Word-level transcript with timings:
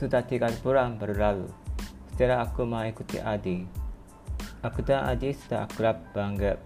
Sudah 0.00 0.24
tiga 0.24 0.48
bulan 0.64 0.96
berlalu 0.96 1.44
setelah 2.08 2.48
aku 2.48 2.64
mengikuti 2.64 3.20
Adi. 3.20 3.68
Aku 4.64 4.80
dan 4.80 5.04
Adi 5.04 5.36
sudah 5.36 5.68
akrab 5.68 6.00
banget 6.16 6.56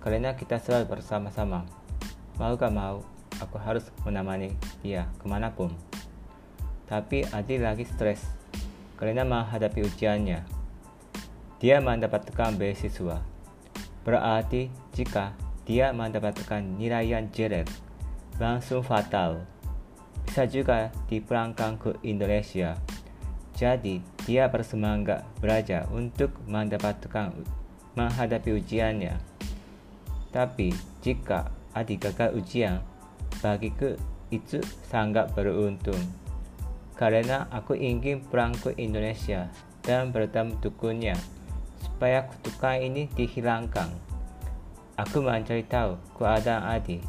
karena 0.00 0.32
kita 0.32 0.56
selalu 0.56 0.88
bersama-sama. 0.88 1.68
Mau 2.40 2.56
gak 2.56 2.72
mau, 2.72 3.04
aku 3.44 3.60
harus 3.60 3.84
menemani 4.08 4.56
dia 4.80 5.04
ke 5.20 5.28
mana 5.28 5.52
pun. 5.52 5.68
Tapi 6.88 7.28
Adi 7.28 7.60
lagi 7.60 7.84
stres 7.84 8.24
karena 8.96 9.20
menghadapi 9.20 9.84
ujiannya. 9.84 10.40
Dia 11.60 11.76
mendapatkan 11.84 12.56
beasiswa. 12.56 13.20
Berarti 14.00 14.72
jika 14.96 15.36
dia 15.68 15.92
mendapatkan 15.92 16.64
nilai 16.64 17.04
yang 17.04 17.28
jelek, 17.36 17.68
langsung 18.40 18.80
fatal 18.80 19.44
bisa 20.30 20.46
juga 20.46 20.94
dipulangkan 21.10 21.74
ke 21.74 21.90
Indonesia. 22.06 22.78
Jadi, 23.58 23.98
dia 24.22 24.46
bersemangat 24.46 25.26
belajar 25.42 25.90
untuk 25.90 26.30
mendapatkan 26.46 27.34
menghadapi 27.98 28.62
ujiannya. 28.62 29.18
Tapi, 30.30 30.70
jika 31.02 31.50
adik 31.74 32.06
gagal 32.06 32.38
ujian, 32.38 32.78
bagiku 33.42 33.98
itu 34.30 34.62
sangat 34.86 35.34
beruntung. 35.34 35.98
Karena 36.94 37.50
aku 37.50 37.74
ingin 37.74 38.22
pulang 38.22 38.54
ke 38.54 38.70
Indonesia 38.78 39.50
dan 39.82 40.14
bertemu 40.14 40.62
dukunnya 40.62 41.18
supaya 41.82 42.22
kutukan 42.30 42.78
ini 42.78 43.10
dihilangkan. 43.18 43.90
Aku 44.94 45.26
mencari 45.26 45.66
tahu 45.66 45.98
keadaan 46.14 46.70
adik. 46.70 47.02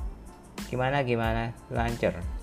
Gimana 0.74 1.06
gimana 1.06 1.54
lancar. 1.70 2.41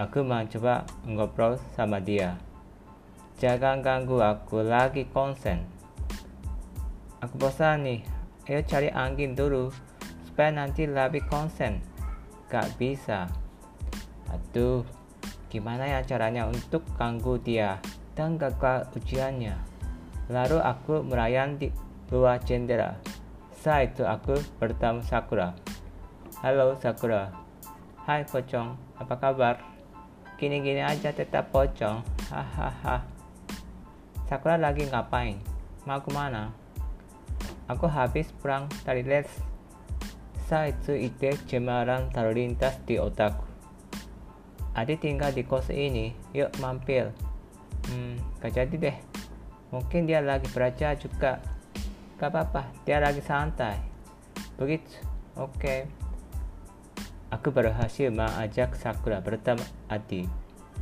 Aku 0.00 0.24
mencoba 0.24 0.88
ngobrol 1.04 1.60
sama 1.76 2.00
dia. 2.00 2.40
Jangan 3.36 3.84
ganggu 3.84 4.16
aku 4.24 4.64
lagi 4.64 5.04
konsen. 5.04 5.60
Aku 7.20 7.36
bosan 7.36 7.84
nih. 7.84 8.00
Ayo 8.48 8.64
cari 8.64 8.88
angin 8.88 9.36
dulu 9.36 9.68
supaya 10.24 10.56
nanti 10.56 10.88
lebih 10.88 11.20
konsen. 11.28 11.84
Gak 12.48 12.80
bisa. 12.80 13.28
Aduh, 14.32 14.88
gimana 15.52 15.84
ya 15.84 16.00
caranya 16.00 16.48
untuk 16.48 16.80
ganggu 16.96 17.36
dia 17.36 17.76
dan 18.16 18.40
gagal 18.40 18.88
ujiannya. 18.96 19.52
Lalu 20.32 20.64
aku 20.64 21.04
merayan 21.04 21.60
di 21.60 21.68
luar 22.08 22.40
jendela. 22.40 22.96
Saat 23.52 23.92
itu 23.92 24.08
aku 24.08 24.32
bertemu 24.56 25.04
Sakura. 25.04 25.52
Halo 26.40 26.72
Sakura. 26.80 27.28
Hai 28.08 28.24
Pocong, 28.24 28.80
apa 28.96 29.14
kabar? 29.20 29.69
Gini-gini 30.40 30.80
aja 30.80 31.12
tetap 31.12 31.52
pocong. 31.52 32.00
Hahaha. 32.32 33.04
Sakura 34.24 34.56
lagi 34.56 34.88
ngapain? 34.88 35.36
Mau 35.84 36.00
ke 36.00 36.08
mana? 36.16 36.48
Aku 37.68 37.84
habis 37.84 38.32
pulang 38.40 38.64
dari 38.88 39.04
les. 39.04 39.28
Itu 40.50 40.96
ide 40.96 41.36
cemaran 41.46 42.08
terlintas 42.10 42.80
di 42.88 42.96
otakku. 42.96 43.46
Adi 44.74 44.98
tinggal 44.98 45.30
di 45.30 45.44
kos 45.46 45.68
ini, 45.70 46.10
yuk 46.34 46.50
mampir. 46.58 47.12
Hmm, 47.86 48.18
gak 48.42 48.58
jadi 48.58 48.74
deh. 48.74 48.96
Mungkin 49.70 50.08
dia 50.08 50.18
lagi 50.24 50.48
belajar 50.50 50.96
juga. 50.98 51.38
Gak 52.18 52.32
apa-apa, 52.32 52.66
dia 52.82 52.98
lagi 52.98 53.22
santai. 53.22 53.78
Begitu, 54.58 55.04
oke. 55.36 55.54
Okay. 55.60 56.09
Aku 57.30 57.54
berhasil 57.54 58.10
mengajak 58.10 58.74
Sakura 58.74 59.22
bertemu 59.22 59.62
Adi. 59.86 60.26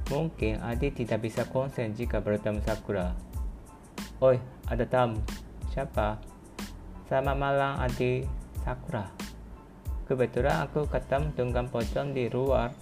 Mungkin 0.08 0.64
Adi 0.64 0.88
tidak 0.88 1.20
bisa 1.28 1.44
konsen 1.44 1.92
jika 1.92 2.24
bertemu 2.24 2.64
Sakura. 2.64 3.12
Oi, 4.24 4.40
ada 4.64 4.88
tamu. 4.88 5.20
Siapa? 5.68 6.16
Selamat 7.04 7.36
malam 7.36 7.76
Adi 7.76 8.24
Sakura. 8.64 9.12
Kebetulan 10.08 10.64
aku 10.64 10.88
ketemu 10.88 11.36
dengan 11.36 11.68
pocong 11.68 12.16
di 12.16 12.32
luar. 12.32 12.72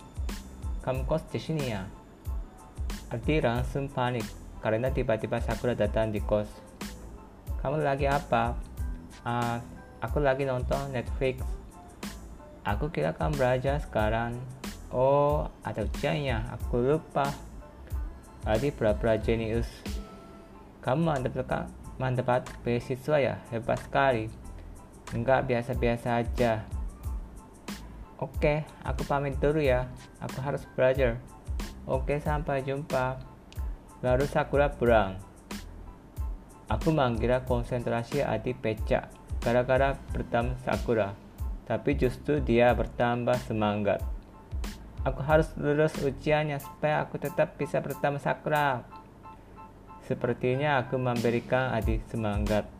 Kamu 0.87 1.03
kos 1.03 1.26
di 1.34 1.43
sini 1.43 1.66
ya? 1.66 1.82
Adi 3.10 3.43
langsung 3.43 3.91
panik 3.91 4.31
karena 4.62 4.94
tiba-tiba 4.94 5.43
Sakura 5.43 5.75
datang 5.75 6.15
di 6.15 6.22
kos. 6.22 6.47
Kamu 7.59 7.82
lagi 7.82 8.06
apa? 8.06 8.55
Uh, 9.26 9.59
aku 9.99 10.22
lagi 10.22 10.47
nonton 10.47 10.94
Netflix 10.94 11.56
Aku 12.66 12.91
kira 12.91 13.15
kamu 13.15 13.38
belajar 13.38 13.78
sekarang. 13.78 14.34
Oh, 14.91 15.47
ada 15.62 15.87
ujiannya. 15.87 16.50
Aku 16.59 16.82
lupa. 16.82 17.31
Tadi 18.43 18.75
pura-pura 18.75 19.15
jenius. 19.22 19.71
Kamu 20.82 21.06
mendapatkan 21.06 21.71
mendapat 22.03 22.43
beasiswa 22.66 23.22
ya? 23.22 23.34
Hebat 23.55 23.78
sekali. 23.87 24.26
Enggak 25.15 25.47
biasa-biasa 25.47 26.19
aja. 26.19 26.66
Oke, 28.19 28.66
aku 28.82 29.06
pamit 29.06 29.38
dulu 29.38 29.62
ya. 29.62 29.87
Aku 30.19 30.43
harus 30.43 30.66
belajar. 30.75 31.22
Oke, 31.87 32.19
sampai 32.19 32.66
jumpa. 32.66 33.22
Lalu 34.03 34.26
Sakura 34.26 34.75
pulang. 34.75 35.15
Aku 36.66 36.91
mengira 36.91 37.47
konsentrasi 37.47 38.26
adik 38.26 38.59
pecah 38.59 39.06
gara-gara 39.38 39.94
bertemu 40.10 40.59
Sakura 40.66 41.25
tapi 41.66 41.99
justru 41.99 42.38
dia 42.38 42.71
bertambah 42.72 43.34
semangat. 43.44 43.99
Aku 45.03 45.22
harus 45.22 45.50
lulus 45.59 45.94
ujiannya 46.03 46.59
supaya 46.62 47.03
aku 47.03 47.19
tetap 47.19 47.59
bisa 47.59 47.82
bertemu 47.82 48.19
Sakura. 48.19 48.87
Sepertinya 50.06 50.82
aku 50.82 50.99
memberikan 50.99 51.75
adik 51.75 52.06
semangat. 52.10 52.75